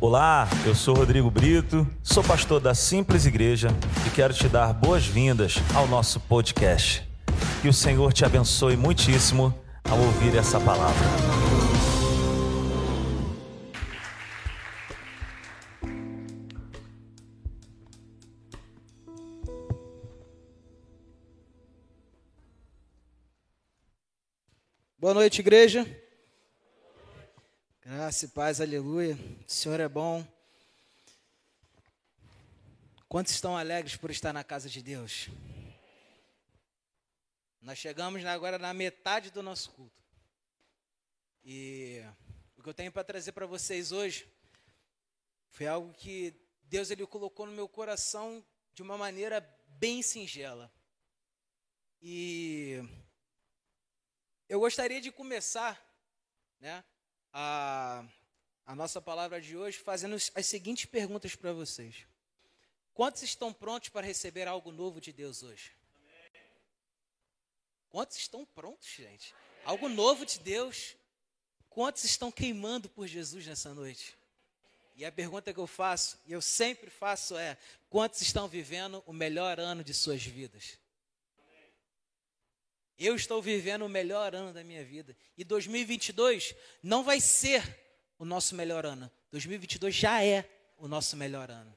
[0.00, 3.66] Olá, eu sou Rodrigo Brito, sou pastor da Simples Igreja
[4.06, 7.02] e quero te dar boas-vindas ao nosso podcast.
[7.60, 11.04] Que o Senhor te abençoe muitíssimo ao ouvir essa palavra.
[24.96, 25.84] Boa noite, igreja.
[27.90, 29.14] Graça e paz, aleluia.
[29.46, 30.22] O Senhor é bom.
[33.08, 35.30] Quantos estão alegres por estar na casa de Deus?
[37.62, 40.04] Nós chegamos agora na metade do nosso culto.
[41.42, 42.04] E
[42.58, 44.30] o que eu tenho para trazer para vocês hoje
[45.48, 46.34] foi algo que
[46.64, 50.70] Deus ele colocou no meu coração de uma maneira bem singela.
[52.02, 52.82] E
[54.46, 55.82] eu gostaria de começar,
[56.60, 56.84] né,
[57.32, 58.04] a,
[58.66, 62.06] a nossa palavra de hoje fazendo as seguintes perguntas para vocês.
[62.94, 65.72] Quantos estão prontos para receber algo novo de Deus hoje?
[67.88, 69.34] Quantos estão prontos, gente?
[69.64, 70.96] Algo novo de Deus.
[71.68, 74.16] Quantos estão queimando por Jesus nessa noite?
[74.96, 77.56] E a pergunta que eu faço, e eu sempre faço, é:
[77.88, 80.76] quantos estão vivendo o melhor ano de suas vidas?
[82.98, 85.16] Eu estou vivendo o melhor ano da minha vida.
[85.36, 87.62] E 2022 não vai ser
[88.18, 89.10] o nosso melhor ano.
[89.30, 91.74] 2022 já é o nosso melhor ano.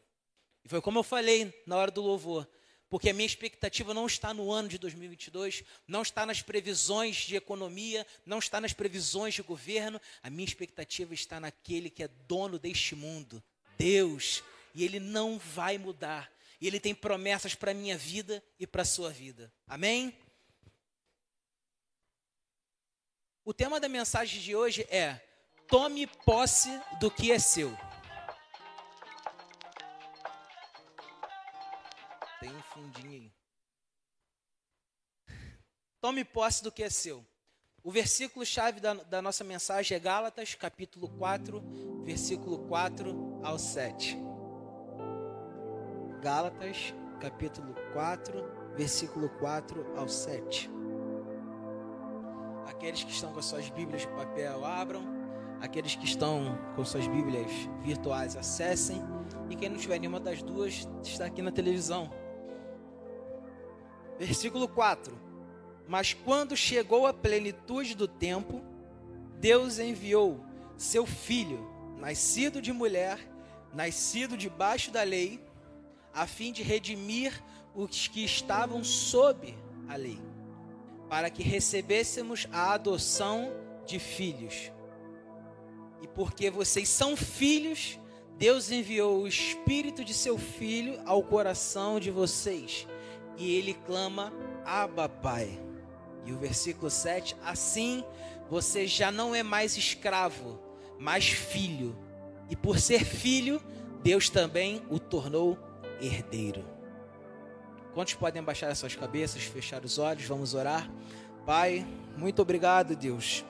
[0.66, 2.48] E foi como eu falei na hora do louvor.
[2.90, 7.38] Porque a minha expectativa não está no ano de 2022, não está nas previsões de
[7.38, 10.02] economia, não está nas previsões de governo.
[10.22, 13.42] A minha expectativa está naquele que é dono deste mundo,
[13.78, 14.44] Deus.
[14.76, 16.30] E ele não vai mudar.
[16.60, 19.54] E ele tem promessas para a minha vida e para a sua vida.
[19.68, 20.14] Amém?
[23.44, 25.20] O tema da mensagem de hoje é:
[25.67, 27.75] tome posse do que é seu.
[32.39, 33.34] Tem um fundinho aí.
[36.00, 37.25] Tome posse do que é seu.
[37.84, 41.62] O versículo chave da, da nossa mensagem é Gálatas, capítulo 4,
[42.03, 44.18] versículo 4 ao 7.
[46.22, 50.81] Gálatas, capítulo 4, versículo 4 ao 7.
[52.72, 55.04] Aqueles que estão com suas Bíblias de papel, abram.
[55.59, 57.52] Aqueles que estão com suas Bíblias
[57.82, 59.02] virtuais, acessem.
[59.50, 62.10] E quem não tiver nenhuma das duas, está aqui na televisão.
[64.18, 65.14] Versículo 4.
[65.86, 68.62] Mas quando chegou a plenitude do tempo,
[69.38, 70.40] Deus enviou
[70.78, 73.20] seu filho, nascido de mulher,
[73.74, 75.44] nascido debaixo da lei,
[76.14, 77.34] a fim de redimir
[77.76, 79.54] os que estavam sob
[79.90, 80.31] a lei
[81.12, 83.52] para que recebêssemos a adoção
[83.86, 84.72] de filhos.
[86.02, 88.00] E porque vocês são filhos,
[88.38, 92.88] Deus enviou o espírito de seu filho ao coração de vocês.
[93.38, 94.32] E ele clama:
[94.64, 95.60] Abba, Pai.
[96.26, 98.06] E o versículo 7: Assim
[98.50, 100.62] você já não é mais escravo,
[100.98, 101.94] mas filho.
[102.50, 103.62] E por ser filho,
[104.02, 105.60] Deus também o tornou
[106.00, 106.66] herdeiro.
[107.94, 110.25] Quantos podem baixar as suas cabeças, fechar os olhos?
[110.25, 110.90] Vamos orar.
[111.46, 111.85] Pai,
[112.16, 113.44] muito obrigado, Deus,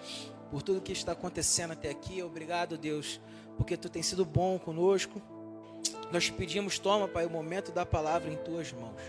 [0.49, 2.23] por tudo que está acontecendo até aqui.
[2.23, 3.21] Obrigado, Deus,
[3.57, 5.21] porque tu tens sido bom conosco.
[6.11, 9.01] Nós te pedimos, toma, Pai, o momento da palavra em tuas mãos.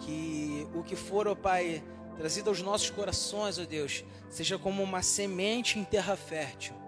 [0.00, 1.82] Que o que for, ó Pai,
[2.16, 6.83] trazido aos nossos corações, ó Deus, seja como uma semente em terra fértil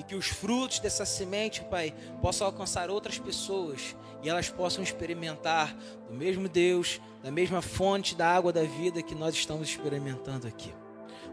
[0.00, 5.76] e que os frutos dessa semente, Pai, possam alcançar outras pessoas e elas possam experimentar
[6.08, 10.72] do mesmo Deus, da mesma fonte da água da vida que nós estamos experimentando aqui.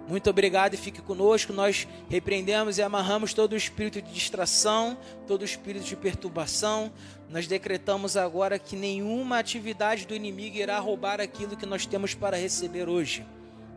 [0.06, 1.54] Muito obrigado e fique conosco.
[1.54, 6.92] Nós repreendemos e amarramos todo o espírito de distração, todo o espírito de perturbação.
[7.30, 12.36] Nós decretamos agora que nenhuma atividade do inimigo irá roubar aquilo que nós temos para
[12.36, 13.26] receber hoje.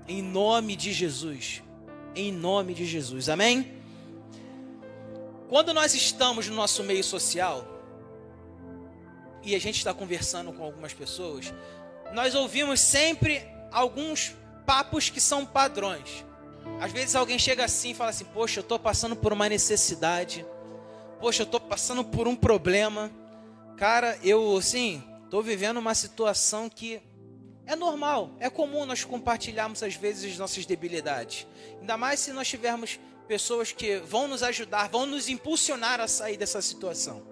[0.09, 1.63] Em nome de Jesus.
[2.15, 3.29] Em nome de Jesus.
[3.29, 3.80] Amém?
[5.51, 7.67] Quando nós estamos no nosso meio social
[9.43, 11.53] e a gente está conversando com algumas pessoas,
[12.13, 13.43] nós ouvimos sempre
[13.73, 14.33] alguns
[14.65, 16.25] papos que são padrões.
[16.81, 20.47] Às vezes alguém chega assim e fala assim: Poxa, eu estou passando por uma necessidade.
[21.19, 23.11] Poxa, eu estou passando por um problema.
[23.77, 27.03] Cara, eu, assim, estou vivendo uma situação que
[27.67, 31.45] é normal, é comum nós compartilharmos às vezes as nossas debilidades.
[31.81, 36.37] Ainda mais se nós tivermos pessoas que vão nos ajudar, vão nos impulsionar a sair
[36.37, 37.23] dessa situação.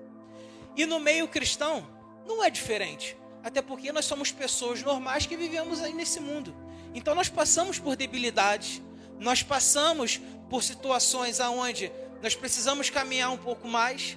[0.77, 1.85] E no meio cristão,
[2.25, 3.17] não é diferente.
[3.43, 6.55] Até porque nós somos pessoas normais que vivemos aí nesse mundo.
[6.95, 8.81] Então nós passamos por debilidades,
[9.19, 11.91] nós passamos por situações aonde
[12.23, 14.17] nós precisamos caminhar um pouco mais.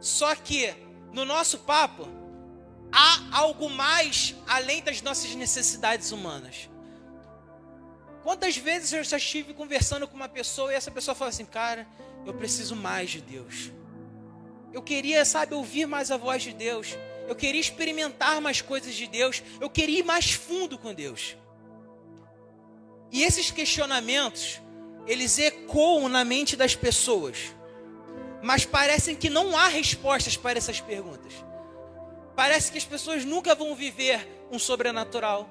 [0.00, 0.74] Só que
[1.12, 2.08] no nosso papo
[2.90, 6.68] há algo mais além das nossas necessidades humanas.
[8.26, 11.86] Quantas vezes eu já estive conversando com uma pessoa e essa pessoa fala assim, cara,
[12.26, 13.70] eu preciso mais de Deus.
[14.72, 16.98] Eu queria, sabe, ouvir mais a voz de Deus.
[17.28, 19.44] Eu queria experimentar mais coisas de Deus.
[19.60, 21.36] Eu queria ir mais fundo com Deus.
[23.12, 24.60] E esses questionamentos,
[25.06, 27.54] eles ecoam na mente das pessoas.
[28.42, 31.32] Mas parecem que não há respostas para essas perguntas.
[32.34, 35.48] Parece que as pessoas nunca vão viver um sobrenatural.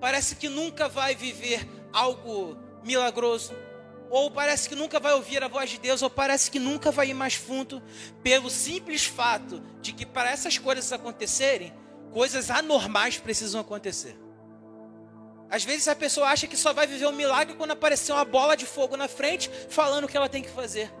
[0.00, 3.54] Parece que nunca vai viver algo milagroso.
[4.10, 7.08] Ou parece que nunca vai ouvir a voz de Deus, ou parece que nunca vai
[7.08, 7.82] ir mais fundo,
[8.22, 11.74] pelo simples fato de que para essas coisas acontecerem,
[12.12, 14.16] coisas anormais precisam acontecer.
[15.50, 18.56] Às vezes a pessoa acha que só vai viver um milagre quando aparecer uma bola
[18.56, 20.92] de fogo na frente falando o que ela tem que fazer.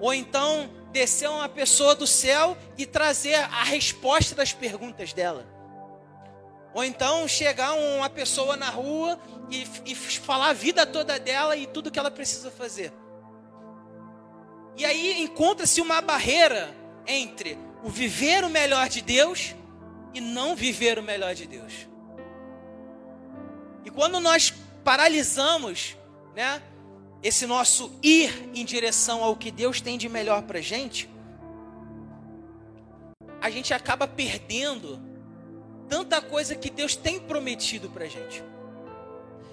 [0.00, 5.46] Ou então descer uma pessoa do céu e trazer a resposta das perguntas dela.
[6.74, 9.18] Ou então chegar uma pessoa na rua
[9.50, 12.92] e, e falar a vida toda dela e tudo que ela precisa fazer.
[14.76, 16.74] E aí encontra-se uma barreira
[17.06, 19.54] entre o viver o melhor de Deus
[20.14, 21.88] e não viver o melhor de Deus.
[23.84, 24.52] E quando nós
[24.82, 25.96] paralisamos,
[26.34, 26.62] né,
[27.22, 31.08] esse nosso ir em direção ao que Deus tem de melhor para gente,
[33.40, 35.00] a gente acaba perdendo
[35.88, 38.42] tanta coisa que Deus tem prometido para gente.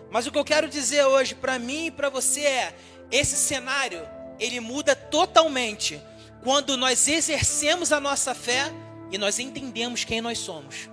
[0.10, 2.76] Mas o que eu quero dizer hoje para mim e para você é:
[3.12, 4.08] esse cenário
[4.40, 6.02] ele muda totalmente
[6.44, 8.72] quando nós exercemos a nossa fé
[9.12, 10.90] e nós entendemos quem nós somos.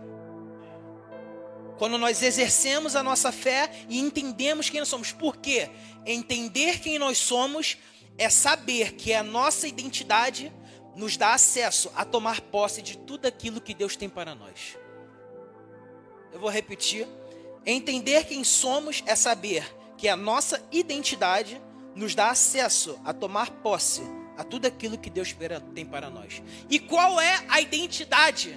[1.79, 5.13] Quando nós exercemos a nossa fé e entendemos quem nós somos.
[5.13, 5.69] Por quê?
[6.05, 7.77] Entender quem nós somos
[8.19, 10.53] é saber que a nossa identidade
[10.97, 14.79] nos dá acesso a tomar posse de tudo aquilo que Deus tem para nós.
[16.37, 17.09] Eu vou repetir.
[17.65, 19.65] Entender quem somos é saber
[19.97, 21.59] que a nossa identidade
[21.95, 24.03] nos dá acesso a tomar posse
[24.37, 25.35] a tudo aquilo que Deus
[25.75, 26.43] tem para nós.
[26.69, 28.55] E qual é a identidade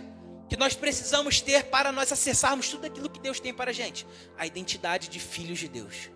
[0.50, 4.06] que nós precisamos ter para nós acessarmos tudo aquilo que Deus tem para a gente?
[4.38, 6.10] A identidade de filhos de Deus.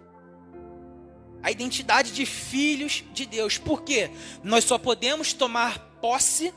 [1.41, 3.57] A identidade de filhos de Deus.
[3.57, 4.11] Por quê?
[4.43, 6.53] Nós só podemos tomar posse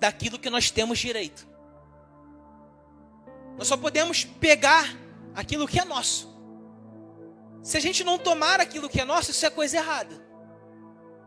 [0.00, 1.51] daquilo que nós temos direito.
[3.56, 4.96] Nós só podemos pegar
[5.34, 6.32] aquilo que é nosso.
[7.62, 10.20] Se a gente não tomar aquilo que é nosso, isso é coisa errada.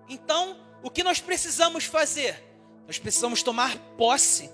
[0.10, 2.44] Então, o que nós precisamos fazer?
[2.86, 4.50] Nós precisamos tomar posse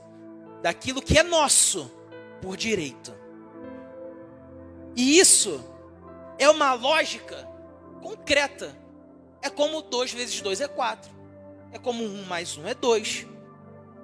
[0.62, 1.92] daquilo que é nosso
[2.42, 3.14] por direito.
[4.96, 5.64] E isso
[6.38, 7.48] é uma lógica
[8.02, 8.76] concreta.
[9.42, 11.12] É como 2 vezes 2 é 4.
[11.72, 13.26] É como 1 um mais 1 um é 2.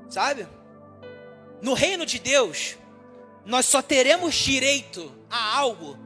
[0.10, 0.48] Sabe?
[1.62, 2.78] No reino de Deus,
[3.47, 5.97] nós só teremos direito a algo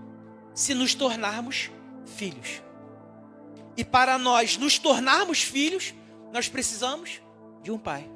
[0.53, 1.69] se nos tornarmos
[2.05, 2.61] filhos.
[3.75, 5.93] E para nós nos tornarmos filhos,
[6.31, 7.21] nós precisamos
[7.61, 8.09] de um pai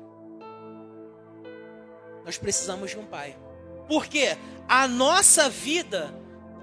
[2.26, 3.38] nós precisamos de um pai.
[3.88, 4.36] Porque
[4.68, 6.12] a nossa vida,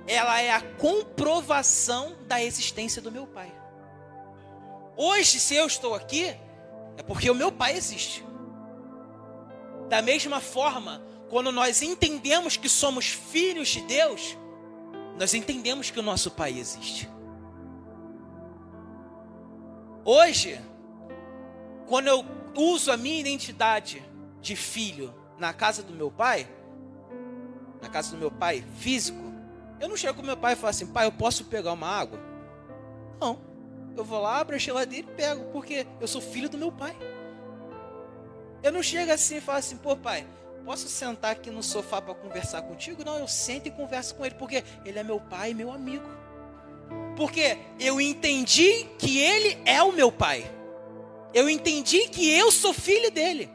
[0.08, 3.50] ela é a comprovação da existência do meu pai.
[4.96, 6.36] Hoje, se eu estou aqui,
[6.96, 8.24] é porque o meu pai existe.
[9.88, 11.00] Da mesma forma,
[11.32, 14.36] quando nós entendemos que somos filhos de Deus,
[15.18, 17.08] nós entendemos que o nosso pai existe.
[20.04, 20.60] Hoje,
[21.86, 22.22] quando eu
[22.54, 24.04] uso a minha identidade
[24.42, 26.46] de filho na casa do meu pai,
[27.80, 29.32] na casa do meu pai físico,
[29.80, 32.20] eu não chego com meu pai e falo assim, pai, eu posso pegar uma água?
[33.18, 33.40] Não.
[33.96, 36.94] Eu vou lá, abro a geladeira e pego, porque eu sou filho do meu pai.
[38.62, 40.26] Eu não chego assim e falo assim, pô, pai,
[40.64, 43.04] posso sentar aqui no sofá para conversar contigo?
[43.04, 46.06] Não, eu sento e converso com ele, porque ele é meu pai e meu amigo.
[47.16, 50.50] Porque eu entendi que ele é o meu pai.
[51.34, 53.50] Eu entendi que eu sou filho dele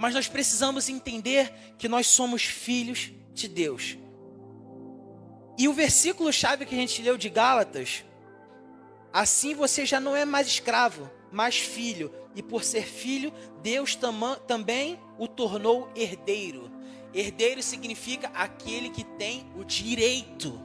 [0.00, 3.98] mas nós precisamos entender que nós somos filhos de Deus.
[5.58, 8.02] E o versículo chave que a gente leu de Gálatas,
[9.12, 13.32] assim você já não é mais escravo, mas filho, e por ser filho,
[13.62, 13.98] Deus
[14.46, 16.70] também o tornou herdeiro.
[17.12, 20.60] Herdeiro significa aquele que tem o direito.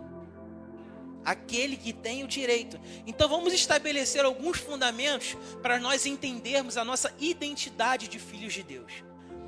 [1.23, 2.79] Aquele que tem o direito.
[3.07, 8.91] Então vamos estabelecer alguns fundamentos para nós entendermos a nossa identidade de filhos de Deus.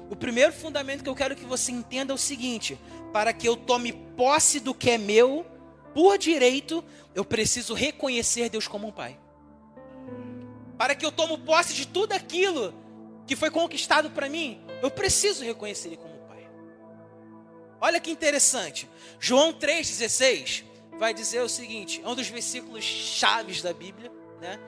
[0.10, 2.80] O primeiro fundamento que eu quero que você entenda é o seguinte:
[3.14, 5.46] para que eu tome posse do que é meu,
[5.94, 6.84] por direito,
[7.14, 9.20] eu preciso reconhecer Deus como um Pai.
[10.77, 12.74] Para que eu tome posse de tudo aquilo
[13.25, 16.48] que foi conquistado para mim, eu preciso reconhecer Ele como Pai.
[17.81, 18.88] Olha que interessante.
[19.19, 20.63] João 3,16
[20.98, 24.60] vai dizer o seguinte: é um dos versículos chaves da Bíblia, né?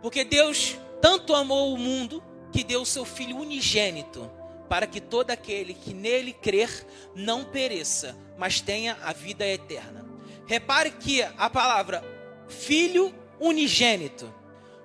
[0.00, 2.22] Porque Deus tanto amou o mundo
[2.52, 4.30] que deu o seu Filho unigênito,
[4.68, 10.04] para que todo aquele que nele crer não pereça, mas tenha a vida eterna.
[10.46, 12.04] Repare que a palavra
[12.48, 14.32] filho unigênito,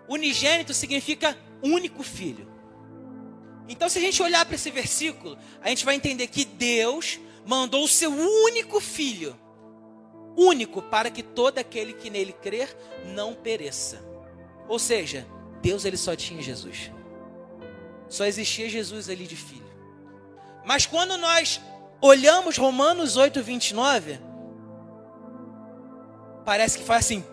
[0.07, 2.47] unigênito significa único filho.
[3.67, 7.83] Então, se a gente olhar para esse versículo, a gente vai entender que Deus mandou
[7.83, 9.37] o seu único filho,
[10.37, 14.01] único, para que todo aquele que nele crer não pereça.
[14.67, 15.25] Ou seja,
[15.61, 16.91] Deus ele só tinha Jesus.
[18.07, 19.67] Só existia Jesus ali de filho.
[20.65, 21.59] Mas quando nós
[22.01, 24.19] olhamos Romanos 8, 29,
[26.45, 27.23] parece que faz assim.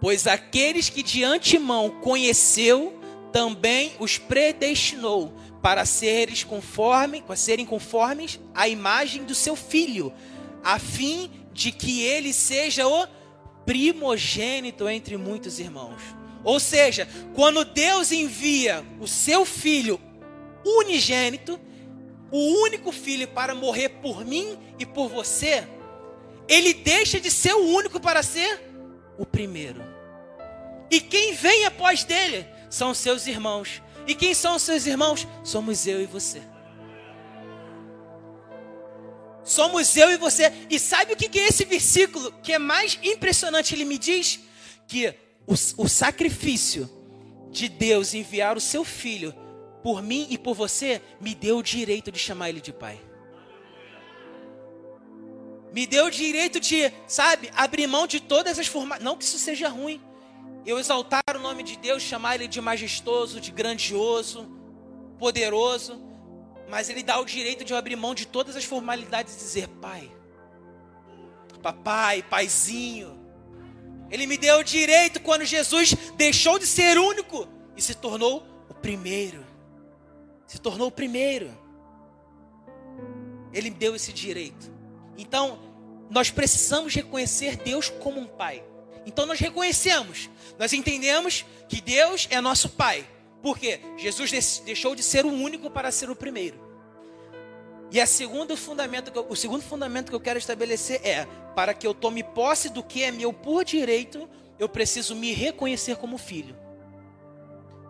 [0.00, 2.98] Pois aqueles que de antemão conheceu,
[3.32, 10.12] também os predestinou para seres conforme, para serem conformes à imagem do seu filho,
[10.62, 13.06] a fim de que ele seja o
[13.64, 16.00] primogênito entre muitos irmãos.
[16.44, 20.00] Ou seja, quando Deus envia o seu filho
[20.64, 21.58] unigênito,
[22.30, 25.66] o único filho para morrer por mim e por você,
[26.48, 28.60] ele deixa de ser o único para ser
[29.18, 29.82] o primeiro.
[30.90, 33.82] E quem vem após dele são seus irmãos.
[34.06, 35.26] E quem são seus irmãos?
[35.42, 36.42] Somos eu e você.
[39.44, 40.52] Somos eu e você.
[40.70, 43.74] E sabe o que é esse versículo que é mais impressionante?
[43.74, 44.40] Ele me diz
[44.86, 45.08] que
[45.46, 46.90] o, o sacrifício
[47.50, 49.34] de Deus enviar o seu filho
[49.82, 53.00] por mim e por você me deu o direito de chamar ele de pai.
[55.72, 59.00] Me deu o direito de, sabe, abrir mão de todas as formas.
[59.00, 60.00] Não que isso seja ruim
[60.66, 64.50] eu exaltar o nome de Deus, chamar Ele de majestoso, de grandioso,
[65.18, 66.02] poderoso,
[66.68, 69.68] mas Ele dá o direito de eu abrir mão de todas as formalidades e dizer
[69.80, 70.10] Pai,
[71.62, 73.16] Papai, Paizinho.
[74.10, 77.46] Ele me deu o direito quando Jesus deixou de ser único
[77.76, 79.44] e se tornou o primeiro.
[80.46, 81.56] Se tornou o primeiro.
[83.52, 84.72] Ele me deu esse direito.
[85.18, 85.58] Então,
[86.08, 88.62] nós precisamos reconhecer Deus como um Pai.
[89.06, 90.28] Então nós reconhecemos,
[90.58, 93.06] nós entendemos que Deus é nosso Pai.
[93.42, 96.58] Porque Jesus deixou de ser o único para ser o primeiro.
[97.90, 101.94] E a segundo fundamento o segundo fundamento que eu quero estabelecer é: para que eu
[101.94, 106.56] tome posse do que é meu por direito, eu preciso me reconhecer como filho.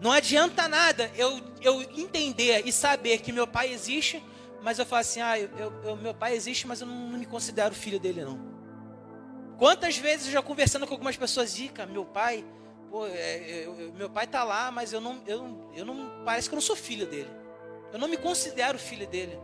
[0.01, 4.23] Não adianta nada eu, eu entender e saber que meu pai existe,
[4.63, 7.27] mas eu falo assim: ah, eu, eu, meu pai existe, mas eu não, não me
[7.27, 8.56] considero filho dele, não.
[9.59, 12.45] Quantas vezes eu já conversando com algumas pessoas, Zica, meu pai,
[12.91, 16.55] pô, é, eu, meu pai tá lá, mas eu não, eu, eu não, parece que
[16.55, 17.31] eu não sou filho dele.
[17.93, 19.39] Eu não me considero filho dele.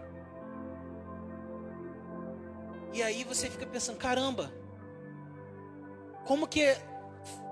[2.93, 4.53] E aí você fica pensando, caramba,
[6.27, 6.77] como que,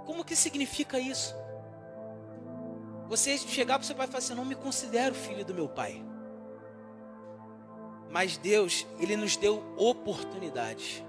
[0.05, 1.35] como que significa isso?
[3.09, 5.55] Você chegar para o seu pai e falar assim, eu não me considero filho do
[5.55, 6.05] meu pai.
[8.11, 11.02] Mas Deus, Ele nos deu oportunidades.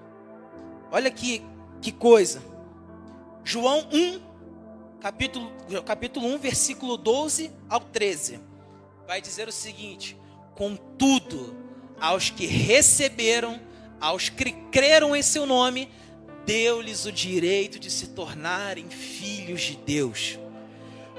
[0.92, 1.42] Olha que,
[1.82, 2.44] que coisa.
[3.46, 4.20] João 1,
[5.00, 5.50] capítulo,
[5.86, 8.42] capítulo 1, versículo 12 ao 13.
[9.08, 10.18] Vai dizer o seguinte:
[10.54, 11.56] Contudo,
[12.00, 13.58] aos que receberam,
[14.02, 15.90] aos que creram em seu nome,
[16.46, 20.38] deu-lhes o direito de se tornarem filhos de Deus,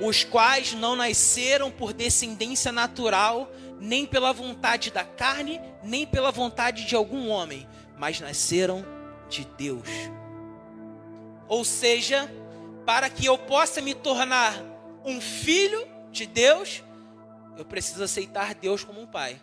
[0.03, 3.51] os quais não nasceram por descendência natural,
[3.81, 8.85] nem pela vontade da carne, nem pela vontade de algum homem, mas nasceram
[9.33, 9.89] de Deus.
[11.49, 12.31] Ou seja,
[12.85, 14.55] para que eu possa me tornar
[15.05, 16.83] um filho de Deus,
[17.57, 19.41] eu preciso aceitar Deus como um pai.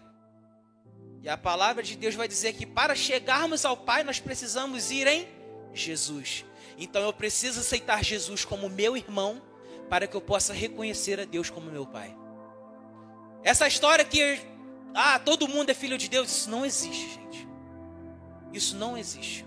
[1.22, 5.06] E a palavra de Deus vai dizer que para chegarmos ao Pai, nós precisamos ir
[5.06, 5.28] em
[5.74, 6.46] Jesus.
[6.78, 9.42] Então eu preciso aceitar Jesus como meu irmão,
[9.90, 12.16] para que eu possa reconhecer a Deus como meu Pai.
[13.44, 14.40] Essa história que
[14.94, 17.48] ah, todo mundo é filho de Deus, isso não existe, gente.
[18.54, 19.46] Isso não existe.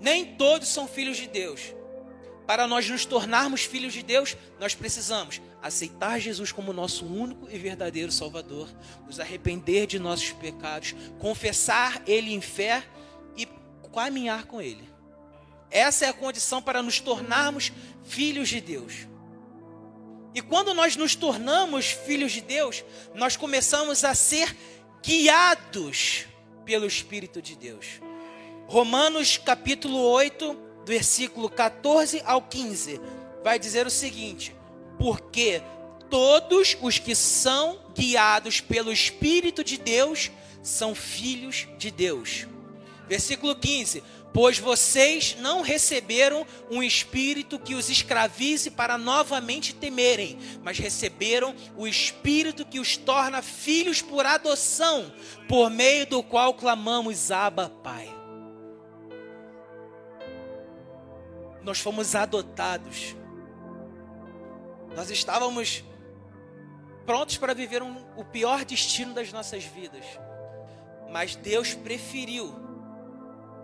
[0.00, 1.74] Nem todos são filhos de Deus.
[2.46, 7.56] Para nós nos tornarmos filhos de Deus, nós precisamos aceitar Jesus como nosso único e
[7.56, 8.68] verdadeiro Salvador,
[9.06, 12.82] nos arrepender de nossos pecados, confessar Ele em fé
[13.36, 13.46] e
[13.92, 14.88] caminhar com Ele.
[15.70, 17.70] Essa é a condição para nos tornarmos
[18.02, 19.06] filhos de Deus.
[20.34, 24.56] E quando nós nos tornamos filhos de Deus, nós começamos a ser
[25.04, 26.26] guiados
[26.64, 28.00] pelo Espírito de Deus.
[28.70, 33.00] Romanos capítulo 8, versículo 14 ao 15,
[33.42, 34.54] vai dizer o seguinte:
[34.96, 35.60] Porque
[36.08, 40.30] todos os que são guiados pelo Espírito de Deus
[40.62, 42.46] são filhos de Deus.
[43.08, 50.78] Versículo 15: Pois vocês não receberam um espírito que os escravize para novamente temerem, mas
[50.78, 55.12] receberam o espírito que os torna filhos por adoção,
[55.48, 58.19] por meio do qual clamamos Abba, Pai.
[61.62, 63.16] Nós fomos adotados.
[64.94, 65.84] Nós estávamos
[67.06, 70.04] prontos para viver um, o pior destino das nossas vidas.
[71.10, 72.54] Mas Deus preferiu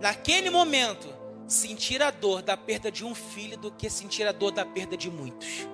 [0.00, 1.08] naquele momento,
[1.46, 4.96] sentir a dor da perda de um filho do que sentir a dor da perda
[4.96, 5.66] de muitos.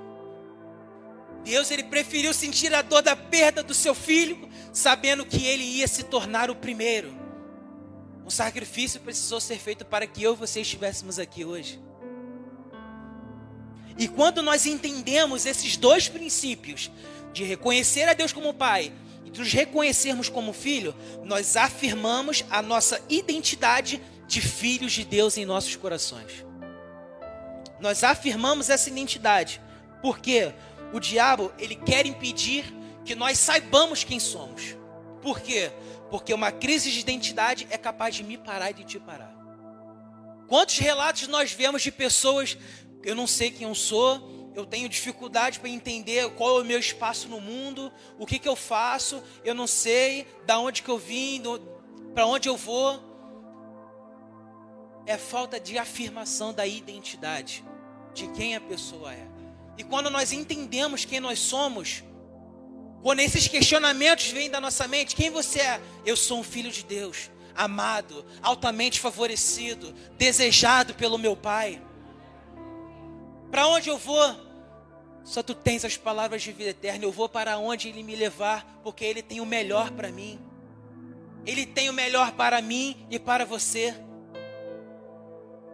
[1.45, 5.89] Deus ele preferiu sentir a dor da perda do seu filho, sabendo que ele ia
[5.89, 7.13] se tornar o primeiro.
[8.25, 11.81] Um sacrifício precisou ser feito para que eu e você estivéssemos aqui hoje.
[14.03, 16.91] E quando nós entendemos esses dois princípios,
[17.33, 18.93] de reconhecer a Deus como Pai
[19.25, 20.93] e de nos reconhecermos como filho,
[21.23, 26.45] nós afirmamos a nossa identidade de filhos de Deus em nossos corações.
[27.79, 29.61] Nós afirmamos essa identidade,
[30.03, 30.53] porque
[30.93, 32.65] o diabo, ele quer impedir
[33.05, 34.77] que nós saibamos quem somos.
[35.23, 35.71] Por quê?
[36.11, 39.33] Porque uma crise de identidade é capaz de me parar e de te parar.
[40.49, 42.59] Quantos relatos nós vemos de pessoas,
[43.05, 46.79] eu não sei quem eu sou, eu tenho dificuldade para entender qual é o meu
[46.79, 50.99] espaço no mundo, o que, que eu faço, eu não sei da onde que eu
[50.99, 51.43] vim,
[52.15, 53.13] para onde eu vou
[55.07, 57.65] é falta de afirmação da identidade,
[58.15, 59.27] de quem a pessoa é.
[59.77, 62.05] E quando nós entendemos quem nós somos,
[63.03, 65.81] quando esses questionamentos vêm da nossa mente, quem você é?
[66.07, 71.83] Eu sou um filho de Deus, amado, altamente favorecido, desejado pelo meu Pai.
[73.53, 74.35] Para onde eu vou?
[75.23, 77.05] Só tu tens as palavras de vida eterna.
[77.05, 80.41] Eu vou para onde Ele me levar, porque Ele tem o melhor para mim.
[81.45, 83.95] Ele tem o melhor para mim e para você.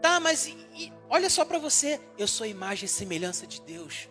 [0.02, 4.08] Tá, mas e, e, olha só para você, eu sou imagem e semelhança de Deus.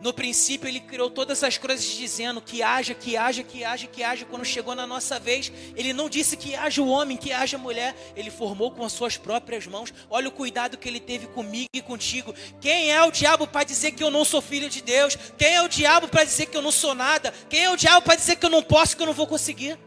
[0.00, 4.02] No princípio ele criou todas as coisas dizendo que haja, que haja, que haja, que
[4.02, 4.24] haja.
[4.24, 7.60] Quando chegou na nossa vez, ele não disse que haja o homem, que haja a
[7.60, 7.94] mulher.
[8.16, 9.92] Ele formou com as suas próprias mãos.
[10.08, 12.34] Olha o cuidado que ele teve comigo e contigo.
[12.62, 15.16] Quem é o diabo para dizer que eu não sou filho de Deus?
[15.36, 17.30] Quem é o diabo para dizer que eu não sou nada?
[17.50, 19.78] Quem é o diabo para dizer que eu não posso, que eu não vou conseguir?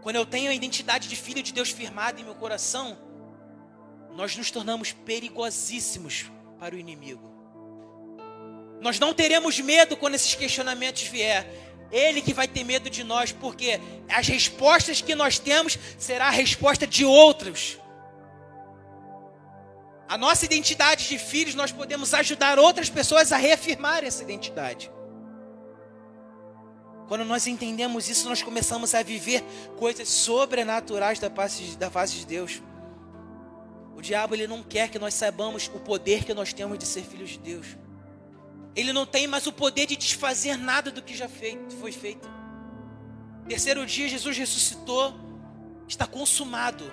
[0.00, 2.96] Quando eu tenho a identidade de filho de Deus firmada em meu coração,
[4.14, 6.26] nós nos tornamos perigosíssimos
[6.58, 7.29] para o inimigo.
[8.80, 11.46] Nós não teremos medo quando esses questionamentos vier.
[11.92, 16.30] Ele que vai ter medo de nós, porque as respostas que nós temos será a
[16.30, 17.78] resposta de outros.
[20.08, 24.90] A nossa identidade de filhos, nós podemos ajudar outras pessoas a reafirmar essa identidade.
[27.06, 29.42] Quando nós entendemos isso, nós começamos a viver
[29.76, 32.62] coisas sobrenaturais da face, da face de Deus.
[33.96, 37.02] O diabo ele não quer que nós saibamos o poder que nós temos de ser
[37.02, 37.66] filhos de Deus.
[38.74, 42.28] Ele não tem mais o poder de desfazer nada do que já feito, foi feito.
[43.48, 45.14] Terceiro dia, Jesus ressuscitou,
[45.88, 46.92] está consumado.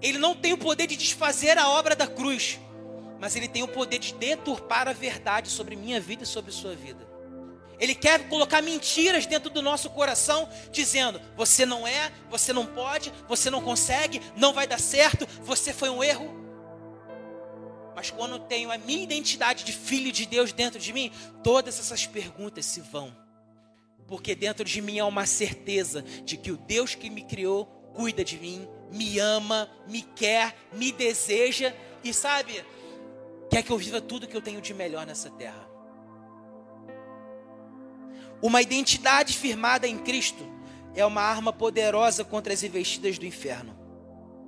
[0.00, 2.58] Ele não tem o poder de desfazer a obra da cruz,
[3.20, 6.74] mas ele tem o poder de deturpar a verdade sobre minha vida e sobre sua
[6.74, 7.06] vida.
[7.78, 13.12] Ele quer colocar mentiras dentro do nosso coração, dizendo: você não é, você não pode,
[13.28, 16.45] você não consegue, não vai dar certo, você foi um erro.
[17.96, 21.10] Mas quando tenho a minha identidade de filho de Deus dentro de mim,
[21.42, 23.10] todas essas perguntas se vão.
[24.06, 28.22] Porque dentro de mim há uma certeza de que o Deus que me criou cuida
[28.22, 31.72] de mim, me ama, me quer, me deseja
[32.04, 32.62] e sabe,
[33.50, 35.66] quer que eu viva tudo que eu tenho de melhor nessa terra.
[38.42, 40.46] Uma identidade firmada em Cristo
[40.94, 43.85] é uma arma poderosa contra as investidas do inferno.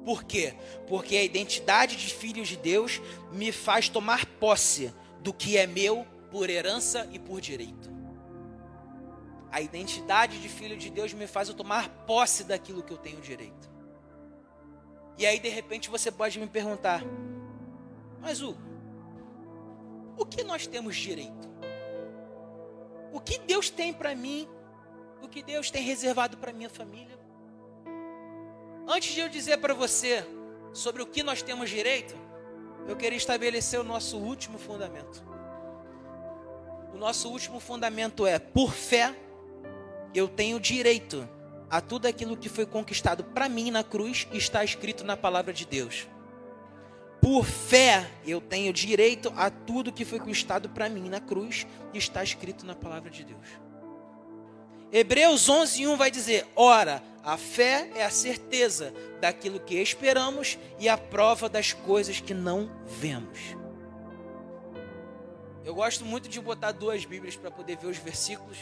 [0.08, 0.54] Por quê?
[0.86, 2.98] Porque a identidade de filho de Deus
[3.30, 4.90] me faz tomar posse
[5.20, 7.90] do que é meu por herança e por direito.
[9.52, 13.20] A identidade de filho de Deus me faz eu tomar posse daquilo que eu tenho
[13.20, 13.70] direito.
[15.18, 17.02] E aí, de repente, você pode me perguntar:
[18.18, 18.56] Mas o,
[20.16, 21.50] o que nós temos direito?
[23.12, 24.48] O que Deus tem para mim?
[25.20, 27.17] O que Deus tem reservado para minha família?
[28.90, 30.24] Antes de eu dizer para você
[30.72, 32.16] sobre o que nós temos direito,
[32.88, 35.22] eu queria estabelecer o nosso último fundamento.
[36.94, 39.14] O nosso último fundamento é: por fé,
[40.14, 41.29] eu tenho direito
[41.68, 45.53] a tudo aquilo que foi conquistado para mim na cruz e está escrito na palavra
[45.53, 46.09] de Deus.
[47.20, 51.98] Por fé, eu tenho direito a tudo que foi conquistado para mim na cruz e
[51.98, 53.67] está escrito na palavra de Deus.
[54.92, 60.88] Hebreus 11, 1 vai dizer: Ora, a fé é a certeza daquilo que esperamos e
[60.88, 63.38] a prova das coisas que não vemos.
[65.64, 68.57] Eu gosto muito de botar duas Bíblias para poder ver os versículos.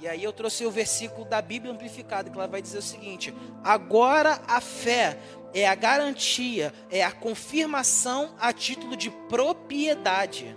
[0.00, 3.34] E aí eu trouxe o versículo da Bíblia amplificada, que ela vai dizer o seguinte:
[3.62, 5.18] Agora a fé
[5.52, 10.56] é a garantia, é a confirmação a título de propriedade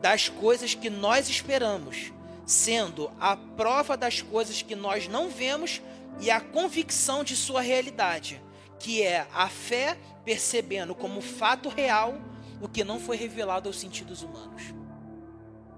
[0.00, 2.12] das coisas que nós esperamos,
[2.52, 5.80] sendo a prova das coisas que nós não vemos
[6.20, 8.40] e a convicção de sua realidade,
[8.78, 12.14] que é a fé percebendo como fato real
[12.60, 14.62] o que não foi revelado aos sentidos humanos.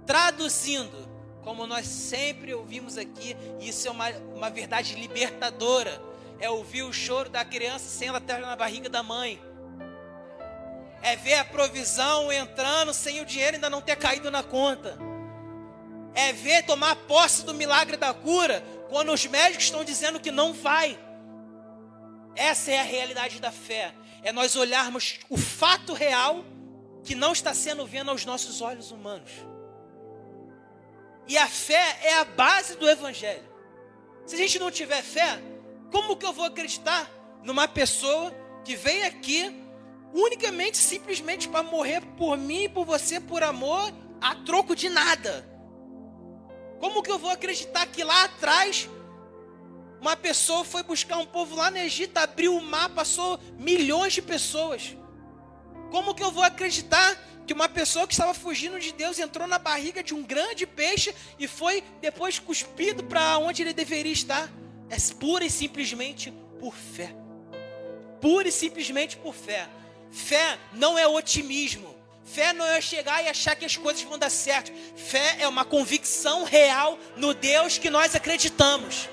[0.04, 1.08] Traduzindo,
[1.42, 6.02] como nós sempre ouvimos aqui, isso é uma, uma verdade libertadora
[6.40, 9.40] é ouvir o choro da criança sem ela estar na barriga da mãe.
[11.00, 15.13] É ver a provisão entrando sem o dinheiro ainda não ter caído na conta.
[16.14, 20.52] É ver tomar posse do milagre da cura quando os médicos estão dizendo que não
[20.52, 20.98] vai.
[22.36, 23.92] Essa é a realidade da fé.
[24.22, 26.44] É nós olharmos o fato real
[27.02, 29.30] que não está sendo vendo aos nossos olhos humanos.
[31.26, 33.44] E a fé é a base do evangelho.
[34.26, 35.40] Se a gente não tiver fé,
[35.90, 37.10] como que eu vou acreditar
[37.42, 39.54] numa pessoa que vem aqui
[40.12, 45.53] unicamente, simplesmente para morrer por mim e por você, por amor, a troco de nada?
[46.84, 48.90] Como que eu vou acreditar que lá atrás
[50.02, 54.20] uma pessoa foi buscar um povo lá no Egito, abriu o mar, passou milhões de
[54.20, 54.94] pessoas?
[55.90, 57.16] Como que eu vou acreditar
[57.46, 61.14] que uma pessoa que estava fugindo de Deus entrou na barriga de um grande peixe
[61.38, 64.52] e foi depois cuspido para onde ele deveria estar?
[64.90, 67.16] É pura e simplesmente por fé.
[68.20, 69.70] Pura e simplesmente por fé.
[70.10, 71.93] Fé não é otimismo.
[72.24, 74.72] Fé não é chegar e achar que as coisas vão dar certo.
[74.96, 79.08] Fé é uma convicção real no Deus que nós acreditamos.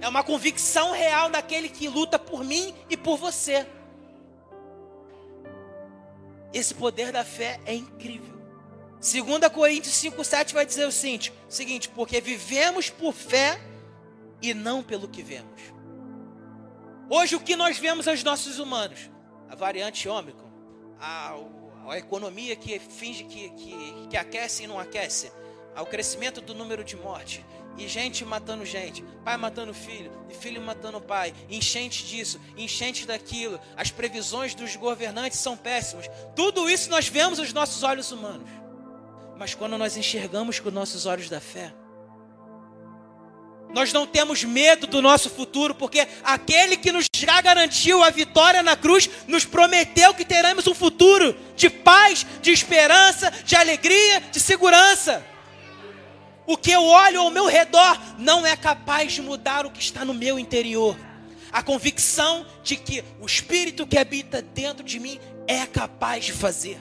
[0.00, 3.66] É uma convicção real daquele que luta por mim e por você.
[6.52, 8.32] Esse poder da fé é incrível.
[9.00, 13.60] 2 Coríntios 5,7 vai dizer o seguinte, seguinte: porque vivemos por fé
[14.40, 15.60] e não pelo que vemos.
[17.10, 19.10] Hoje, o que nós vemos aos nossos humanos?
[19.48, 20.50] A variante ômicron,
[20.98, 21.36] a,
[21.90, 25.30] a economia que finge que, que, que aquece e não aquece,
[25.74, 27.44] ao crescimento do número de mortes,
[27.76, 33.60] e gente matando gente, pai matando filho, e filho matando pai, enchente disso, enchente daquilo,
[33.76, 36.08] as previsões dos governantes são péssimas.
[36.36, 38.48] Tudo isso nós vemos aos nossos olhos humanos.
[39.36, 41.74] Mas quando nós enxergamos com os nossos olhos da fé,
[43.74, 48.62] nós não temos medo do nosso futuro, porque aquele que nos já garantiu a vitória
[48.62, 54.38] na cruz nos prometeu que teremos um futuro de paz, de esperança, de alegria, de
[54.38, 55.26] segurança.
[56.46, 60.04] O que eu olho ao meu redor não é capaz de mudar o que está
[60.04, 60.96] no meu interior.
[61.50, 66.78] A convicção de que o Espírito que habita dentro de mim é capaz de fazer.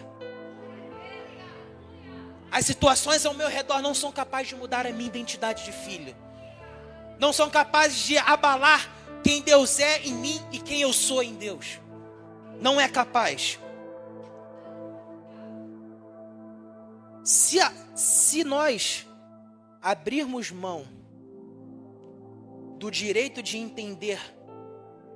[2.51, 6.15] As situações ao meu redor não são capazes de mudar a minha identidade de filho
[7.23, 8.91] não são capazes de abalar
[9.23, 11.79] quem Deus é em mim e quem eu sou em Deus.
[12.59, 13.57] Não é capaz.
[17.23, 19.07] Se, a, se nós
[19.81, 20.85] abrirmos mão
[22.77, 24.19] do direito de entender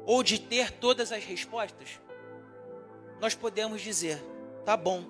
[0.06, 2.00] ou de ter todas as respostas,
[3.20, 4.24] nós podemos dizer:
[4.64, 5.04] tá bom,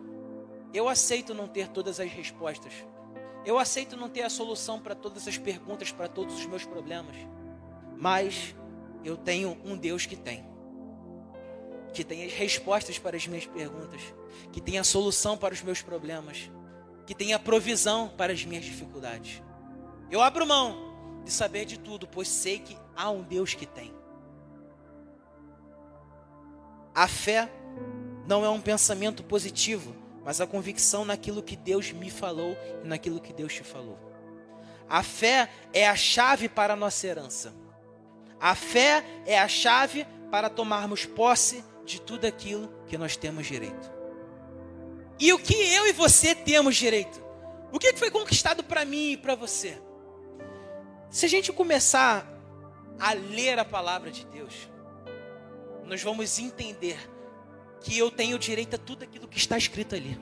[0.74, 2.74] eu aceito não ter todas as respostas
[3.46, 7.16] eu aceito não ter a solução para todas as perguntas, para todos os meus problemas.
[7.96, 8.56] Mas
[9.04, 10.46] eu tenho um Deus que tem.
[11.94, 14.02] Que tem as respostas para as minhas perguntas.
[14.52, 16.52] Que tem a solução para os meus problemas.
[17.06, 19.42] Que tem a provisão para as minhas dificuldades.
[20.12, 23.94] Eu abro mão de saber de tudo, pois sei que há um Deus que tem.
[26.94, 27.50] A fé
[28.28, 29.96] não é um pensamento positivo
[30.28, 33.98] mas a convicção naquilo que Deus me falou e naquilo que Deus te falou.
[34.90, 37.56] A fé é a chave para a nossa herança.
[38.38, 43.90] A fé é a chave para tomarmos posse de tudo aquilo que nós temos direito.
[45.18, 47.24] E o que eu e você temos direito?
[47.72, 49.82] O que foi conquistado para mim e para você?
[51.10, 52.28] Se a gente começar
[53.00, 54.70] a ler a palavra de Deus,
[55.86, 57.00] nós vamos entender
[57.82, 60.20] que eu tenho direito a tudo aquilo que está escrito ali.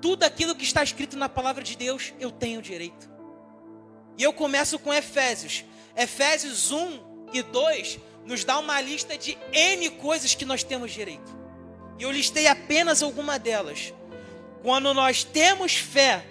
[0.00, 3.10] Tudo aquilo que está escrito na palavra de Deus, eu tenho direito.
[4.16, 5.64] E eu começo com Efésios.
[5.96, 11.36] Efésios 1 e 2 nos dá uma lista de N coisas que nós temos direito.
[11.98, 13.92] E eu listei apenas alguma delas.
[14.62, 16.24] Quando nós temos fé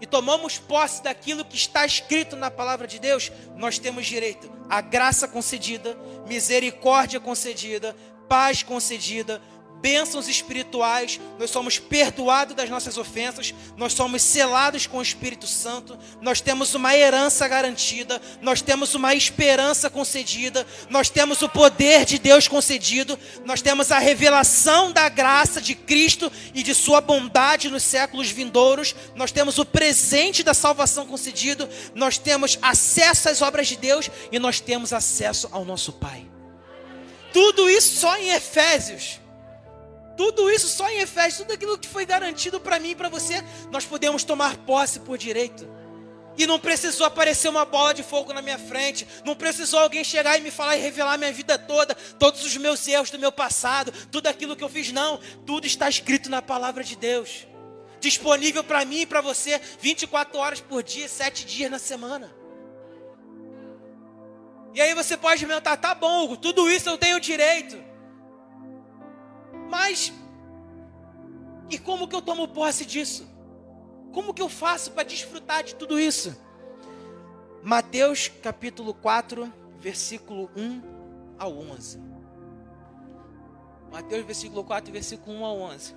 [0.00, 4.80] e tomamos posse daquilo que está escrito na palavra de Deus, nós temos direito à
[4.80, 5.96] graça concedida,
[6.26, 7.94] misericórdia concedida,
[8.28, 9.40] paz concedida,
[9.84, 15.98] bênçãos espirituais, nós somos perdoados das nossas ofensas, nós somos selados com o Espírito Santo,
[16.22, 22.18] nós temos uma herança garantida, nós temos uma esperança concedida, nós temos o poder de
[22.18, 27.82] Deus concedido, nós temos a revelação da graça de Cristo e de Sua bondade nos
[27.82, 33.76] séculos vindouros, nós temos o presente da salvação concedido, nós temos acesso às obras de
[33.76, 36.33] Deus e nós temos acesso ao nosso Pai.
[37.34, 39.20] Tudo isso só em Efésios.
[40.16, 43.42] Tudo isso só em Efésios, tudo aquilo que foi garantido para mim e para você,
[43.72, 45.68] nós podemos tomar posse por direito.
[46.38, 50.38] E não precisou aparecer uma bola de fogo na minha frente, não precisou alguém chegar
[50.38, 53.92] e me falar e revelar minha vida toda, todos os meus erros do meu passado,
[54.12, 55.18] tudo aquilo que eu fiz, não.
[55.44, 57.48] Tudo está escrito na palavra de Deus,
[57.98, 62.43] disponível para mim e para você, 24 horas por dia, 7 dias na semana.
[64.74, 67.78] E aí você pode perguntar, tá bom, tudo isso eu tenho direito.
[69.70, 70.12] Mas,
[71.70, 73.32] e como que eu tomo posse disso?
[74.12, 76.36] Como que eu faço para desfrutar de tudo isso?
[77.62, 80.82] Mateus capítulo 4, versículo 1
[81.38, 82.00] ao 11.
[83.92, 85.94] Mateus versículo 4, versículo 1 ao 11.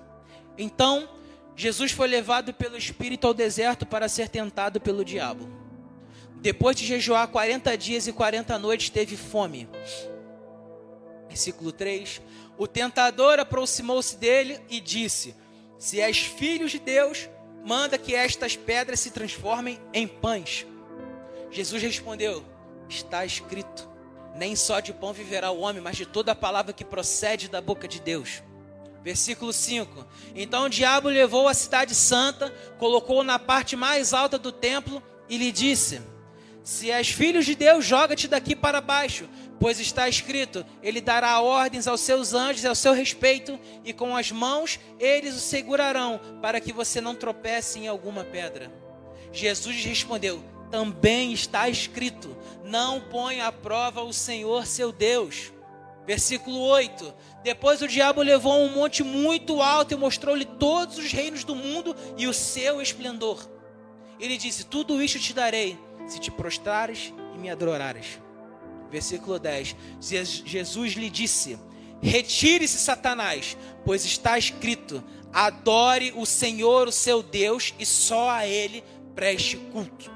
[0.56, 1.08] Então,
[1.56, 5.67] Jesus foi levado pelo Espírito ao deserto para ser tentado pelo diabo.
[6.40, 9.68] Depois de jejuar 40 dias e 40 noites, teve fome.
[11.28, 12.20] Versículo 3:
[12.58, 15.34] o tentador aproximou-se dele e disse:
[15.78, 17.30] Se és filho de Deus,
[17.64, 20.66] manda que estas pedras se transformem em pães.
[21.52, 22.44] Jesus respondeu:
[22.88, 23.88] Está escrito:
[24.34, 27.60] Nem só de pão viverá o homem, mas de toda a palavra que procede da
[27.60, 28.42] boca de Deus.
[29.04, 34.50] Versículo 5: Então o diabo levou a cidade santa, colocou-o na parte mais alta do
[34.50, 36.02] templo e lhe disse:
[36.68, 39.26] Se és filho de Deus, joga-te daqui para baixo,
[39.58, 44.30] Pois está escrito: Ele dará ordens aos seus anjos ao seu respeito, e com as
[44.30, 48.70] mãos eles o segurarão, para que você não tropece em alguma pedra.
[49.32, 55.50] Jesus respondeu: Também está escrito: Não põe à prova o Senhor seu Deus.
[56.06, 61.10] Versículo 8: Depois o diabo levou a um monte muito alto e mostrou-lhe todos os
[61.10, 63.57] reinos do mundo e o seu esplendor.
[64.18, 68.20] Ele disse: Tudo isto te darei, se te prostrares e me adorares.
[68.90, 71.58] Versículo 10: Jesus lhe disse:
[72.00, 75.02] Retire-se, Satanás, pois está escrito:
[75.32, 78.82] Adore o Senhor, o seu Deus, e só a Ele
[79.14, 80.10] preste culto.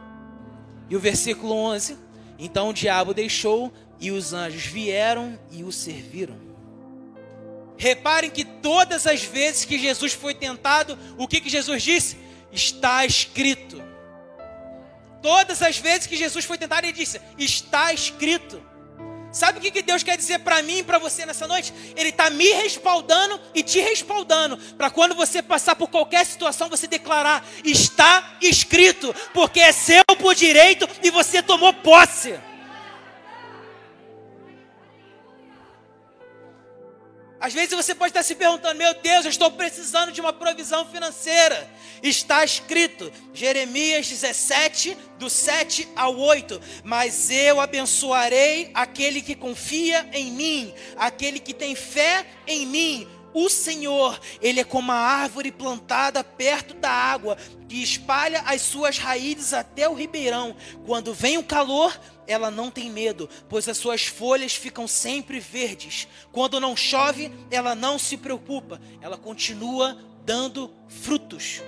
[0.89, 1.99] E o versículo 11:
[2.39, 6.37] Então o diabo deixou e os anjos vieram e o serviram.
[7.77, 12.17] Reparem que todas as vezes que Jesus foi tentado, o que, que Jesus disse?
[12.53, 13.92] Está escrito.
[15.23, 18.61] Todas as vezes que Jesus foi tentado, ele disse: Está escrito.
[19.31, 21.73] Sabe o que Deus quer dizer para mim e para você nessa noite?
[21.97, 24.59] Ele está me respaldando e te respaldando.
[24.77, 30.35] Para quando você passar por qualquer situação, você declarar: Está escrito, porque é seu por
[30.35, 32.39] direito e você tomou posse.
[37.43, 40.87] Às vezes você pode estar se perguntando: meu Deus, eu estou precisando de uma provisão
[40.87, 41.69] financeira.
[42.01, 50.31] Está escrito, Jeremias 17, do 7 ao 8: Mas eu abençoarei aquele que confia em
[50.31, 53.09] mim, aquele que tem fé em mim.
[53.35, 57.37] O Senhor, Ele é como a árvore plantada perto da água,
[57.69, 60.55] que espalha as suas raízes até o ribeirão.
[60.85, 66.07] Quando vem o calor, ela não tem medo, pois as suas folhas ficam sempre verdes.
[66.31, 71.63] Quando não chove, ela não se preocupa, ela continua dando frutos.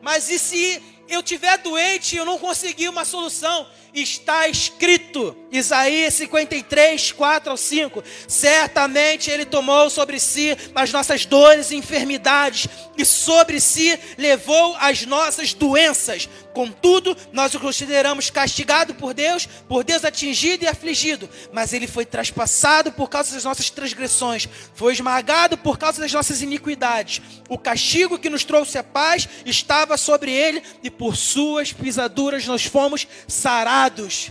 [0.00, 3.66] Mas e se eu tiver doente e eu não conseguir uma solução?
[3.92, 8.04] Está escrito, Isaías 53, 4 ao 5.
[8.28, 15.04] Certamente Ele tomou sobre si as nossas dores e enfermidades, e sobre si levou as
[15.04, 16.28] nossas doenças.
[16.52, 21.28] Contudo, nós o consideramos castigado por Deus, por Deus atingido e afligido.
[21.52, 26.42] Mas ele foi traspassado por causa das nossas transgressões, foi esmagado por causa das nossas
[26.42, 27.22] iniquidades.
[27.48, 32.66] O castigo que nos trouxe a paz estava sobre ele, e por suas pisaduras nós
[32.66, 34.30] fomos sarados.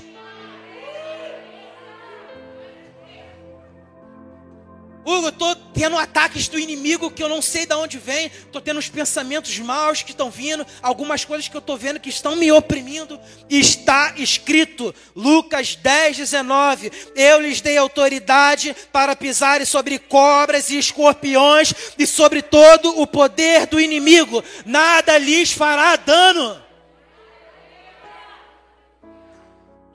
[5.10, 8.30] Hugo, eu tô tendo ataques do inimigo que eu não sei de onde vem.
[8.52, 12.10] Tô tendo uns pensamentos maus que estão vindo, algumas coisas que eu tô vendo que
[12.10, 13.20] estão me oprimindo.
[13.50, 21.74] Está escrito, Lucas 10, 19: Eu lhes dei autoridade para pisarem sobre cobras e escorpiões
[21.98, 24.44] e sobre todo o poder do inimigo.
[24.64, 26.62] Nada lhes fará dano.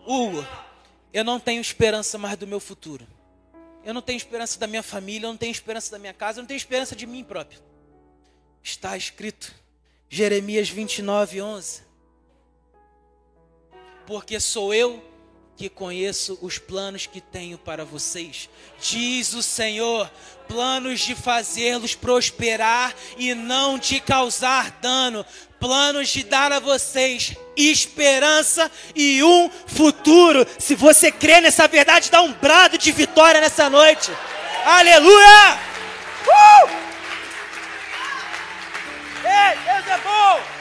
[0.05, 0.45] Hugo,
[1.13, 3.14] eu não tenho esperança mais do meu futuro.
[3.85, 6.43] Eu não tenho esperança da minha família, eu não tenho esperança da minha casa, eu
[6.43, 7.61] não tenho esperança de mim próprio.
[8.63, 9.55] Está escrito,
[10.09, 11.83] Jeremias 29, 11.
[14.07, 15.03] Porque sou eu
[15.57, 18.49] que conheço os planos que tenho para vocês,
[18.81, 20.11] diz o Senhor,
[20.49, 25.25] planos de fazê-los prosperar e não de causar dano,
[25.61, 30.47] planos de dar a vocês esperança e um futuro.
[30.59, 34.11] Se você crê nessa verdade, dá um brado de vitória nessa noite.
[34.65, 35.59] Aleluia!
[36.27, 36.69] Uh!
[39.25, 40.54] Ei, Deus é bom!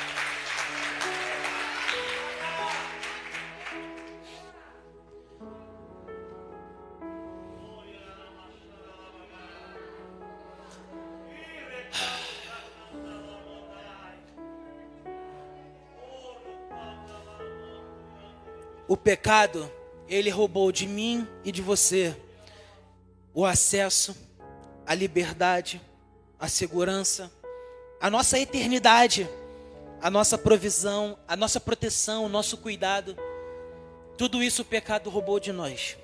[18.94, 19.72] O pecado,
[20.08, 22.16] ele roubou de mim e de você
[23.34, 24.16] o acesso
[24.86, 25.82] à liberdade,
[26.40, 27.32] à segurança,
[28.00, 29.28] a nossa eternidade,
[30.00, 33.18] a nossa provisão, a nossa proteção, o nosso cuidado.
[34.16, 35.98] Tudo isso o pecado roubou de nós.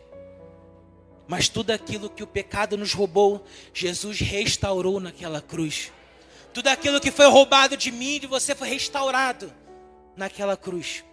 [1.27, 5.91] Mas tudo aquilo que o pecado nos roubou, Jesus restaurou naquela cruz.
[6.51, 9.53] Tudo aquilo que foi roubado de mim e de você foi restaurado
[10.17, 11.03] naquela cruz.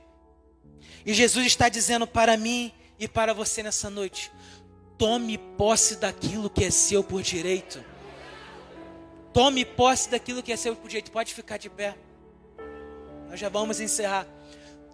[1.07, 4.33] E Jesus está dizendo para mim e para você nessa noite:
[4.99, 7.83] tome posse daquilo que é seu por direito.
[9.33, 11.13] Tome posse daquilo que é seu por direito.
[11.13, 11.97] Pode ficar de pé.
[13.29, 14.27] Nós já vamos encerrar.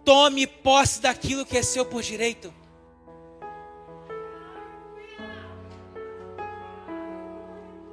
[0.04, 2.52] Tome posse daquilo que é seu por direito.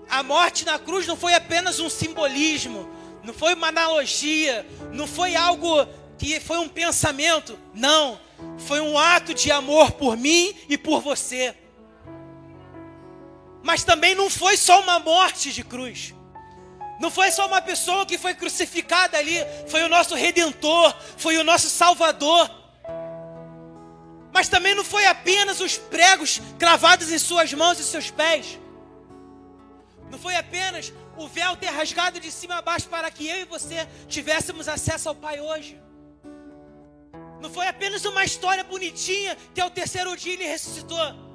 [0.10, 2.90] A morte na cruz não foi apenas um simbolismo,
[3.24, 5.88] não foi uma analogia, não foi algo
[6.20, 7.58] que foi um pensamento.
[7.74, 8.20] Não,
[8.60, 11.56] foi um ato de amor por mim e por você.
[13.64, 16.14] Mas também não foi só uma morte de cruz.
[17.00, 21.44] Não foi só uma pessoa que foi crucificada ali, foi o nosso redentor, foi o
[21.46, 22.52] nosso salvador.
[24.34, 28.60] Mas também não foi apenas os pregos cravados em suas mãos e seus pés.
[30.12, 33.46] Não foi apenas o véu ter rasgado de cima a baixo para que eu e
[33.46, 35.89] você tivéssemos acesso ao Pai hoje.
[37.40, 41.30] Não foi apenas uma história bonitinha que ao terceiro dia ele ressuscitou.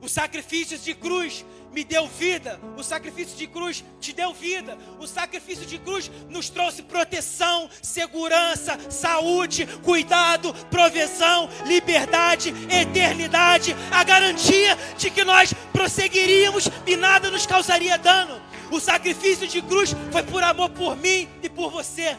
[0.00, 2.60] O sacrifício de cruz me deu vida.
[2.76, 4.78] O sacrifício de cruz te deu vida.
[4.98, 14.76] O sacrifício de cruz nos trouxe proteção, segurança, saúde, cuidado, provisão, liberdade, eternidade, a garantia
[14.96, 18.40] de que nós prosseguiríamos e nada nos causaria dano.
[18.70, 22.16] O sacrifício de cruz foi por amor por mim e por você.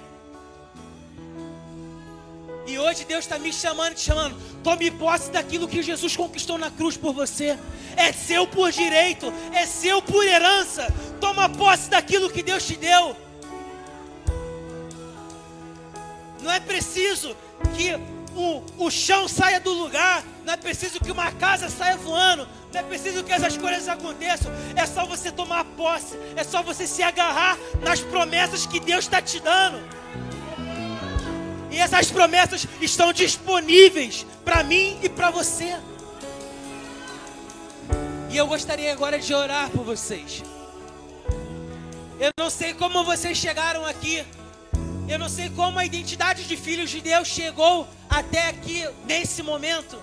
[2.68, 4.36] E hoje Deus está me chamando, te chamando.
[4.62, 7.58] Tome posse daquilo que Jesus conquistou na cruz por você.
[7.96, 10.94] É seu por direito, é seu por herança.
[11.22, 13.16] Toma posse daquilo que Deus te deu.
[16.42, 17.36] Não é preciso
[17.74, 17.94] que
[18.36, 20.22] o, o chão saia do lugar.
[20.46, 22.46] Não é preciso que uma casa saia voando.
[22.74, 24.52] Não é preciso que essas coisas aconteçam.
[24.76, 26.18] É só você tomar posse.
[26.36, 29.82] É só você se agarrar nas promessas que Deus está te dando.
[31.70, 35.78] E essas promessas estão disponíveis para mim e para você.
[38.30, 40.44] E eu gostaria agora de orar por vocês.
[42.20, 44.26] Eu não sei como vocês chegaram aqui.
[45.08, 49.98] Eu não sei como a identidade de filhos de Deus chegou até aqui nesse momento.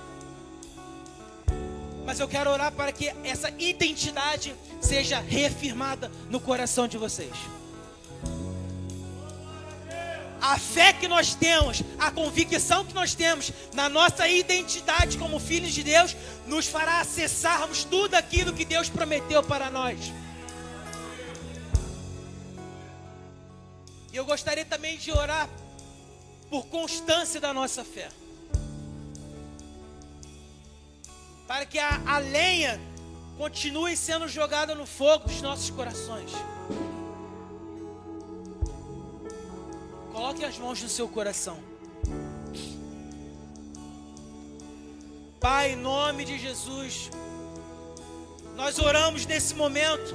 [2.06, 7.32] Mas eu quero orar para que essa identidade seja reafirmada no coração de vocês
[10.44, 15.72] a fé que nós temos, a convicção que nós temos na nossa identidade como filhos
[15.72, 16.14] de Deus,
[16.46, 19.98] nos fará acessarmos tudo aquilo que Deus prometeu para nós.
[24.12, 25.48] E eu gostaria também de orar
[26.50, 28.10] por constância da nossa fé.
[31.46, 32.78] Para que a, a lenha
[33.38, 36.30] continue sendo jogada no fogo dos nossos corações.
[40.14, 41.58] Coloque as mãos no seu coração.
[45.40, 47.10] Pai, em nome de Jesus,
[48.54, 50.14] nós oramos nesse momento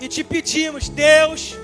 [0.00, 1.56] e te pedimos, Deus,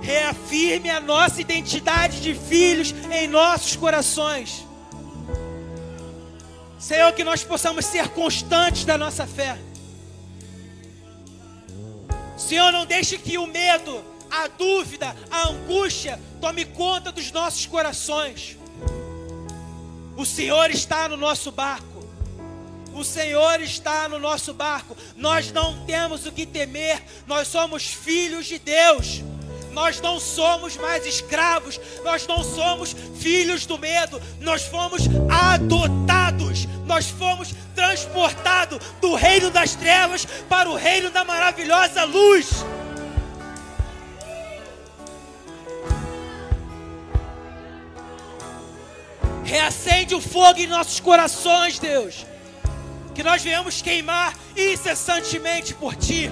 [0.00, 4.64] reafirme a nossa identidade de filhos em nossos corações.
[6.78, 9.58] Senhor, que nós possamos ser constantes da nossa fé.
[12.36, 18.56] Senhor, não deixe que o medo, a dúvida, a angústia tome conta dos nossos corações.
[20.16, 22.04] O Senhor está no nosso barco.
[22.92, 24.96] O Senhor está no nosso barco.
[25.16, 27.02] Nós não temos o que temer.
[27.26, 29.22] Nós somos filhos de Deus.
[29.72, 37.08] Nós não somos mais escravos, nós não somos filhos do medo, nós fomos adotados, nós
[37.08, 42.64] fomos transportados do reino das trevas para o reino da maravilhosa luz.
[49.44, 52.26] Reacende o fogo em nossos corações, Deus.
[53.14, 56.30] Que nós venhamos queimar incessantemente por Ti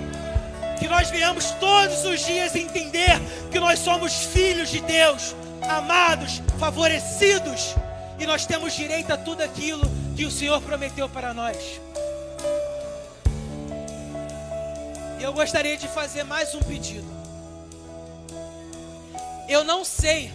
[0.82, 3.12] que nós venhamos todos os dias entender
[3.52, 5.32] que nós somos filhos de Deus,
[5.62, 7.76] amados, favorecidos,
[8.18, 11.56] e nós temos direito a tudo aquilo que o Senhor prometeu para nós.
[15.20, 17.06] E eu gostaria de fazer mais um pedido.
[19.48, 20.32] Eu não sei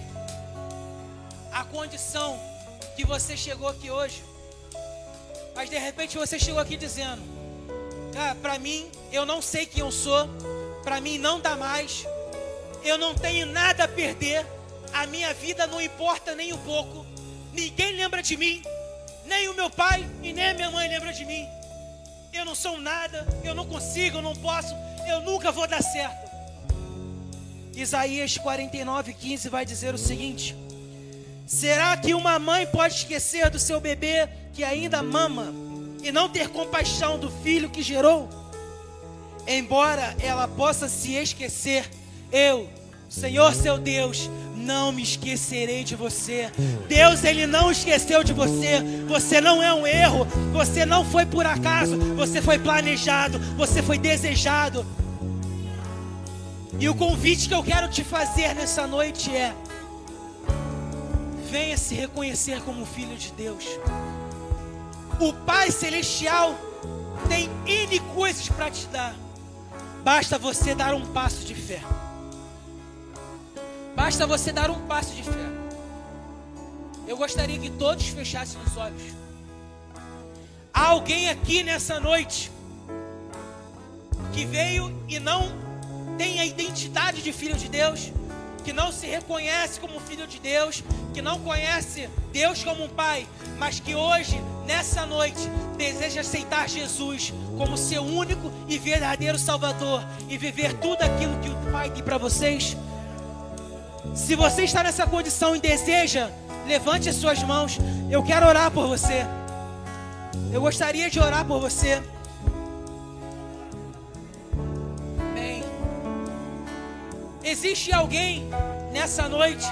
[1.52, 2.40] a condição
[2.98, 4.24] que você chegou aqui hoje,
[5.56, 7.22] mas de repente você chegou aqui dizendo:
[8.18, 10.28] ah, para mim, eu não sei quem eu sou,
[10.84, 12.08] para mim não dá mais,
[12.84, 14.44] eu não tenho nada a perder,
[14.92, 17.06] a minha vida não importa nem um pouco,
[17.54, 18.64] ninguém lembra de mim,
[19.26, 21.48] nem o meu pai e nem a minha mãe lembram de mim.
[22.34, 24.74] Eu não sou nada, eu não consigo, eu não posso,
[25.08, 26.28] eu nunca vou dar certo.
[27.76, 30.56] Isaías 49, 15 vai dizer o seguinte:
[31.48, 35.68] Será que uma mãe pode esquecer do seu bebê que ainda mama?
[36.08, 38.30] e não ter compaixão do filho que gerou,
[39.46, 41.90] embora ela possa se esquecer,
[42.32, 42.70] eu,
[43.10, 46.50] Senhor seu Deus, não me esquecerei de você.
[46.88, 48.82] Deus, Ele não esqueceu de você.
[49.08, 50.26] Você não é um erro.
[50.52, 51.96] Você não foi por acaso.
[52.16, 53.40] Você foi planejado.
[53.56, 54.86] Você foi desejado.
[56.80, 59.54] E o convite que eu quero te fazer nessa noite é:
[61.58, 63.66] venha se reconhecer como filho de Deus.
[65.20, 66.56] O Pai Celestial
[67.28, 69.16] tem N coisas para te dar.
[70.04, 71.82] Basta você dar um passo de fé.
[73.96, 75.48] Basta você dar um passo de fé.
[77.08, 79.02] Eu gostaria que todos fechassem os olhos.
[80.72, 82.52] Há alguém aqui nessa noite
[84.32, 85.52] que veio e não
[86.20, 88.12] tem a identidade de filho de Deus,
[88.68, 93.26] que não se reconhece como filho de Deus, que não conhece Deus como um pai,
[93.58, 95.40] mas que hoje, nessa noite,
[95.78, 101.72] deseja aceitar Jesus como seu único e verdadeiro Salvador e viver tudo aquilo que o
[101.72, 102.76] Pai tem para vocês.
[104.14, 106.30] Se você está nessa condição e deseja,
[106.68, 107.78] levante as suas mãos.
[108.12, 109.26] Eu quero orar por você.
[110.52, 112.04] Eu gostaria de orar por você.
[117.58, 118.48] Existe alguém
[118.94, 119.66] nessa noite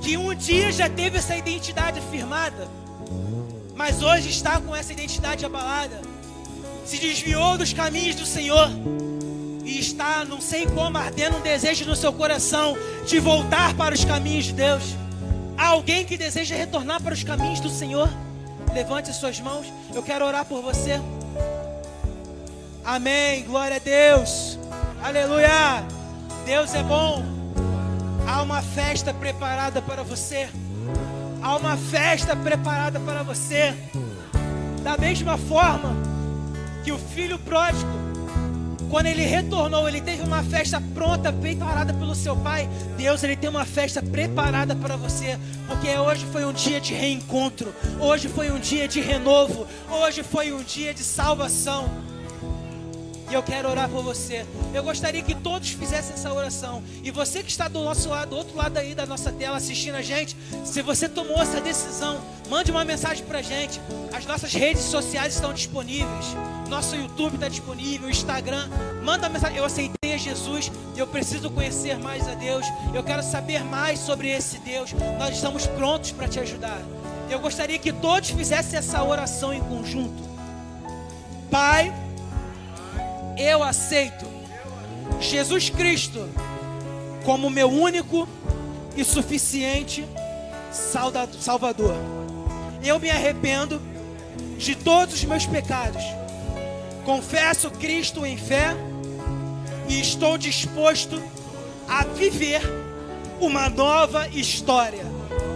[0.00, 2.68] que um dia já teve essa identidade firmada,
[3.74, 6.00] mas hoje está com essa identidade abalada,
[6.86, 8.70] se desviou dos caminhos do Senhor
[9.64, 14.04] e está, não sei como, ardendo um desejo no seu coração de voltar para os
[14.04, 14.84] caminhos de Deus.
[15.56, 18.08] Há alguém que deseja retornar para os caminhos do Senhor?
[18.72, 21.00] Levante suas mãos, eu quero orar por você.
[22.84, 24.56] Amém, glória a Deus,
[25.02, 25.97] aleluia.
[26.48, 27.22] Deus é bom.
[28.26, 30.48] Há uma festa preparada para você.
[31.42, 33.74] Há uma festa preparada para você.
[34.82, 35.94] Da mesma forma
[36.82, 37.92] que o filho pródigo,
[38.88, 42.66] quando ele retornou, ele teve uma festa pronta, preparada pelo seu pai.
[42.96, 47.74] Deus, ele tem uma festa preparada para você, porque hoje foi um dia de reencontro,
[48.00, 52.07] hoje foi um dia de renovo, hoje foi um dia de salvação.
[53.30, 54.46] E eu quero orar por você.
[54.72, 56.82] Eu gostaria que todos fizessem essa oração.
[57.02, 59.96] E você que está do nosso lado, do outro lado aí da nossa tela assistindo
[59.96, 62.18] a gente, se você tomou essa decisão,
[62.48, 63.80] mande uma mensagem para a gente.
[64.16, 66.26] As nossas redes sociais estão disponíveis.
[66.70, 68.66] Nosso YouTube está disponível, Instagram.
[69.02, 69.58] Manda mensagem.
[69.58, 70.72] Eu aceitei a Jesus.
[70.96, 72.64] Eu preciso conhecer mais a Deus.
[72.94, 74.94] Eu quero saber mais sobre esse Deus.
[75.18, 76.80] Nós estamos prontos para te ajudar.
[77.28, 80.26] Eu gostaria que todos fizessem essa oração em conjunto.
[81.50, 81.92] Pai
[83.38, 84.26] eu aceito
[85.20, 86.28] Jesus Cristo
[87.24, 88.28] como meu único
[88.96, 90.04] e suficiente
[90.72, 91.94] Salvador.
[92.82, 93.80] Eu me arrependo
[94.56, 96.02] de todos os meus pecados.
[97.04, 98.76] Confesso Cristo em fé
[99.88, 101.22] e estou disposto
[101.88, 102.60] a viver
[103.40, 105.06] uma nova história.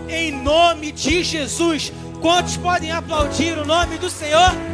[0.09, 1.93] Em nome de Jesus.
[2.21, 4.72] Quantos podem aplaudir o nome do Senhor?